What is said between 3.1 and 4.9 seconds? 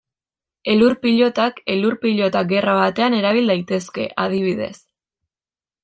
erabil daitezke, adibidez.